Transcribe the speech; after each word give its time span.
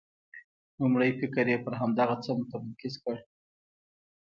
لومړی 0.79 1.11
فکر 1.19 1.45
یې 1.51 1.57
پر 1.65 1.73
همدغه 1.81 2.15
څه 2.23 2.31
متمرکز 2.39 2.93
کړ. 3.03 3.15